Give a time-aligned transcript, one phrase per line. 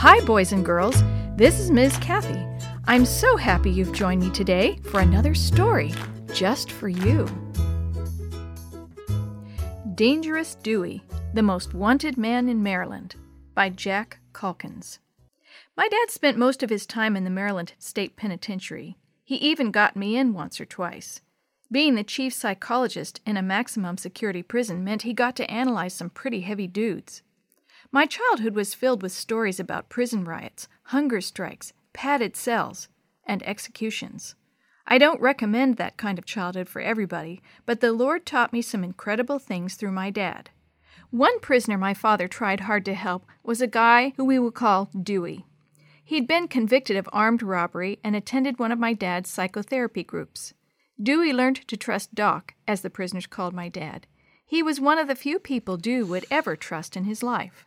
[0.00, 1.02] Hi, boys and girls.
[1.34, 1.96] This is Ms.
[1.96, 2.40] Kathy.
[2.84, 5.92] I'm so happy you've joined me today for another story
[6.32, 7.26] just for you.
[9.96, 11.02] Dangerous Dewey,
[11.34, 13.16] the Most Wanted Man in Maryland
[13.56, 15.00] by Jack Calkins.
[15.76, 18.96] My dad spent most of his time in the Maryland State Penitentiary.
[19.24, 21.22] He even got me in once or twice.
[21.72, 26.08] Being the chief psychologist in a maximum security prison meant he got to analyze some
[26.08, 27.22] pretty heavy dudes.
[27.90, 32.88] My childhood was filled with stories about prison riots, hunger strikes, padded cells,
[33.24, 34.34] and executions.
[34.86, 38.84] I don't recommend that kind of childhood for everybody, but the Lord taught me some
[38.84, 40.50] incredible things through my dad.
[41.10, 44.90] One prisoner my father tried hard to help was a guy who we would call
[45.02, 45.46] Dewey.
[46.04, 50.52] He'd been convicted of armed robbery and attended one of my dad's psychotherapy groups.
[51.02, 54.06] Dewey learned to trust Doc, as the prisoners called my dad.
[54.44, 57.66] He was one of the few people Dewey would ever trust in his life.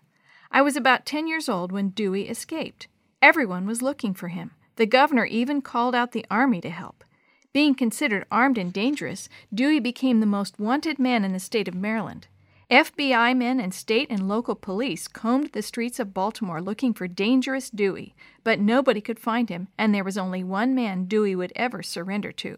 [0.53, 2.87] I was about 10 years old when Dewey escaped.
[3.21, 4.51] Everyone was looking for him.
[4.75, 7.05] The governor even called out the army to help.
[7.53, 11.75] Being considered armed and dangerous, Dewey became the most wanted man in the state of
[11.75, 12.27] Maryland.
[12.69, 17.69] FBI men and state and local police combed the streets of Baltimore looking for dangerous
[17.69, 18.13] Dewey,
[18.43, 22.31] but nobody could find him, and there was only one man Dewey would ever surrender
[22.33, 22.57] to.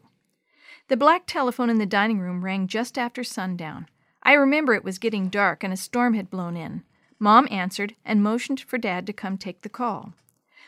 [0.87, 3.87] The black telephone in the dining room rang just after sundown.
[4.21, 6.83] I remember it was getting dark and a storm had blown in.
[7.23, 10.13] Mom answered and motioned for Dad to come take the call.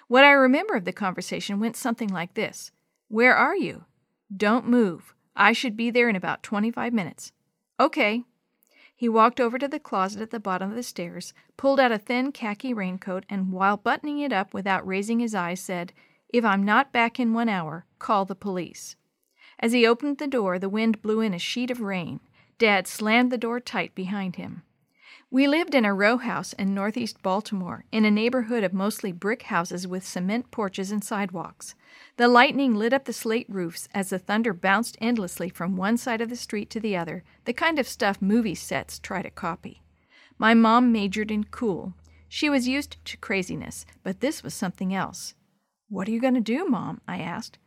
[0.08, 2.72] What I remember of the conversation went something like this
[3.09, 3.84] Where are you?
[4.34, 5.14] Don't move.
[5.36, 7.34] I should be there in about 25 minutes.
[7.78, 8.23] Okay.
[8.95, 11.97] He walked over to the closet at the bottom of the stairs, pulled out a
[11.97, 15.92] thin khaki raincoat, and while buttoning it up without raising his eyes, said,
[16.30, 18.95] If I'm not back in one hour, call the police.
[19.59, 22.22] As he opened the door, the wind blew in a sheet of rain.
[22.58, 24.64] Dad slammed the door tight behind him.
[25.36, 29.41] We lived in a row house in northeast Baltimore, in a neighborhood of mostly brick
[29.41, 31.75] houses with cement porches and sidewalks.
[32.16, 36.22] The lightning lit up the slate roofs as the thunder bounced endlessly from one side
[36.22, 39.84] of the street to the other, the kind of stuff movie sets try to copy.
[40.38, 41.95] My mom majored in cool.
[42.29, 45.34] She was used to craziness, but this was something else.
[45.90, 47.01] What are you going to do, Mom?
[47.09, 47.57] I asked.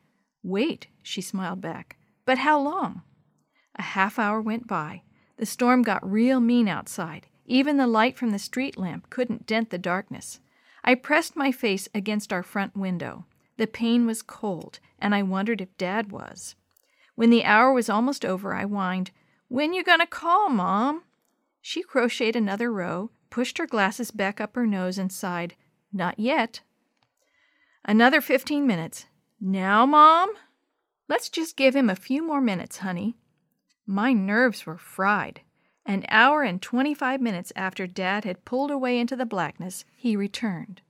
[0.42, 1.98] Wait, she smiled back.
[2.24, 3.02] But how long?
[3.76, 5.02] A half hour went by.
[5.36, 7.26] The storm got real mean outside.
[7.50, 10.38] Even the light from the street lamp couldn't dent the darkness.
[10.84, 13.24] I pressed my face against our front window.
[13.56, 16.54] The pane was cold, and I wondered if Dad was.
[17.14, 19.12] When the hour was almost over, I whined,
[19.48, 21.04] When you gonna call, Mom?
[21.62, 25.54] She crocheted another row, pushed her glasses back up her nose, and sighed,
[25.90, 26.60] Not yet.
[27.82, 29.06] Another fifteen minutes.
[29.40, 30.34] Now, Mom?
[31.08, 33.16] Let's just give him a few more minutes, honey.
[33.86, 35.40] My nerves were fried.
[35.88, 40.16] An hour and twenty five minutes after Dad had pulled away into the blackness, he
[40.16, 40.82] returned.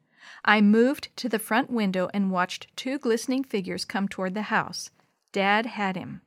[0.44, 4.90] I moved to the front window and watched two glistening figures come toward the house.
[5.30, 6.22] Dad had him.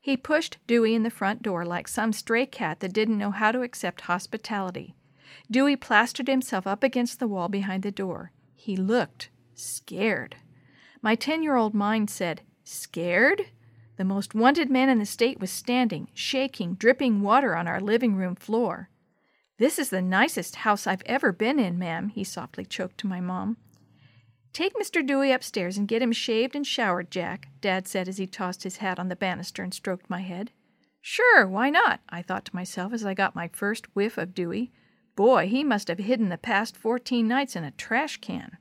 [0.00, 3.50] He pushed Dewey in the front door like some stray cat that didn't know how
[3.50, 4.94] to accept hospitality.
[5.50, 8.30] Dewey plastered himself up against the wall behind the door.
[8.54, 10.36] He looked scared.
[11.02, 13.46] My ten year old mind said, Scared?
[14.02, 18.16] The most wanted man in the state was standing, shaking, dripping water on our living
[18.16, 18.90] room floor.
[19.58, 23.20] This is the nicest house I've ever been in, ma'am, he softly choked to my
[23.20, 23.58] mom.
[24.52, 25.06] Take Mr.
[25.06, 28.78] Dewey upstairs and get him shaved and showered, Jack, Dad said as he tossed his
[28.78, 30.50] hat on the banister and stroked my head.
[31.00, 32.00] Sure, why not?
[32.08, 34.72] I thought to myself as I got my first whiff of Dewey.
[35.14, 38.56] Boy, he must have hidden the past fourteen nights in a trash can.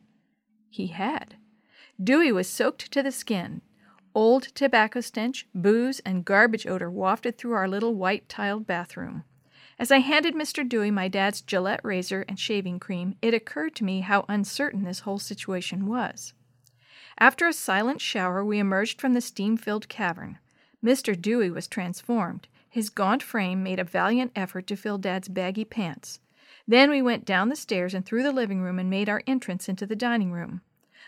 [0.70, 1.38] He had.
[2.00, 3.64] Dewey was soaked to the skin.
[4.14, 9.24] Old tobacco stench, booze, and garbage odor wafted through our little white tiled bathroom.
[9.80, 10.68] As I handed Mr.
[10.68, 15.00] Dewey my dad's Gillette razor and shaving cream, it occurred to me how uncertain this
[15.02, 16.34] whole situation was.
[17.18, 20.40] After a silent shower, we emerged from the steam filled cavern.
[20.84, 21.20] Mr.
[21.20, 22.48] Dewey was transformed.
[22.70, 26.20] His gaunt frame made a valiant effort to fill Dad's baggy pants.
[26.68, 29.70] Then we went down the stairs and through the living room and made our entrance
[29.70, 30.62] into the dining room.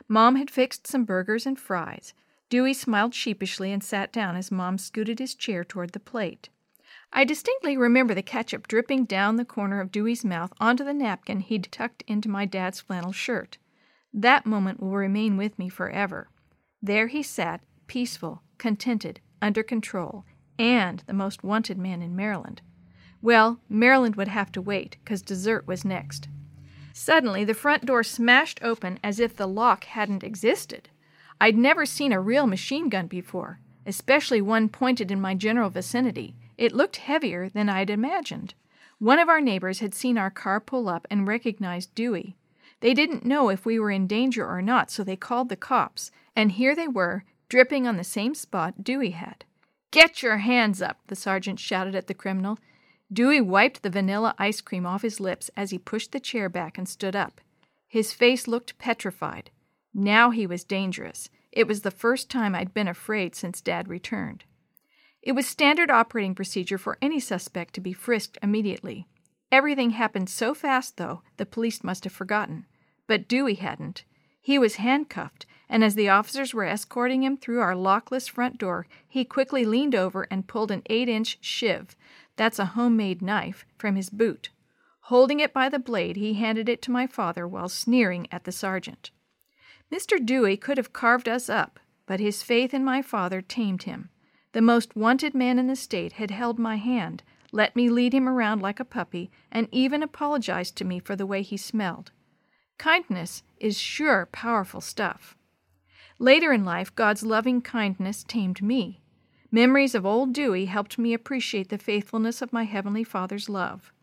[0.08, 2.14] Mom had fixed some burgers and fries.
[2.54, 6.50] Dewey smiled sheepishly and sat down as Mom scooted his chair toward the plate.
[7.12, 11.40] I distinctly remember the ketchup dripping down the corner of Dewey's mouth onto the napkin
[11.40, 13.58] he'd tucked into my dad's flannel shirt.
[14.14, 16.30] That moment will remain with me forever.
[16.80, 20.24] There he sat, peaceful, contented, under control,
[20.60, 22.62] and the most wanted man in Maryland.
[23.20, 26.28] Well, Maryland would have to wait, because dessert was next.
[26.94, 30.90] Suddenly, the front door smashed open as if the lock hadn't existed.
[31.44, 36.38] I'd never seen a real machine gun before, especially one pointed in my general vicinity.
[36.58, 38.54] It looked heavier than I'd imagined.
[38.98, 42.38] One of our neighbors had seen our car pull up and recognized Dewey.
[42.80, 46.12] They didn't know if we were in danger or not, so they called the cops,
[46.34, 49.44] and here they were, dripping on the same spot Dewey had.
[49.92, 52.58] Get your hands up, the sergeant shouted at the criminal.
[53.12, 56.78] Dewey wiped the vanilla ice cream off his lips as he pushed the chair back
[56.78, 57.42] and stood up.
[57.90, 59.52] His face looked petrified.
[59.94, 61.30] Now he was dangerous.
[61.52, 64.44] It was the first time I'd been afraid since Dad returned.
[65.22, 69.08] It was standard operating procedure for any suspect to be frisked immediately.
[69.52, 72.66] Everything happened so fast, though, the police must have forgotten.
[73.08, 74.04] But Dewey hadn't.
[74.42, 78.88] He was handcuffed, and as the officers were escorting him through our lockless front door,
[79.08, 81.96] he quickly leaned over and pulled an eight inch shiv
[82.36, 84.50] that's a homemade knife from his boot.
[85.08, 88.52] Holding it by the blade, he handed it to my father while sneering at the
[88.52, 89.12] sergeant.
[89.94, 90.18] Mr.
[90.26, 94.10] Dewey could have carved us up, but his faith in my father tamed him.
[94.54, 98.28] The most wanted man in the state had held my hand, let me lead him
[98.28, 102.12] around like a puppy, and even apologized to me for the way he smelled.
[102.80, 105.38] Kindness is sure powerful stuff.
[106.18, 109.00] Later in life, God's loving kindness tamed me.
[109.52, 113.94] Memories of old Dewey helped me appreciate the faithfulness of my Heavenly Father's love.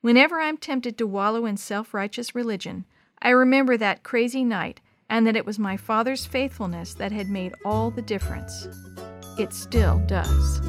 [0.00, 2.86] Whenever I'm tempted to wallow in self righteous religion,
[3.20, 7.54] I remember that crazy night and that it was my Father's faithfulness that had made
[7.64, 8.68] all the difference.
[9.38, 10.60] It still does.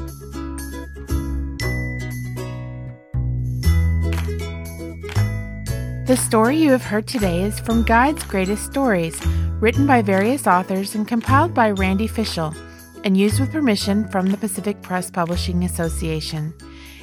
[6.06, 9.20] The story you have heard today is from Guide's Greatest Stories,
[9.60, 12.56] written by various authors and compiled by Randy Fishell,
[13.04, 16.54] and used with permission from the Pacific Press Publishing Association.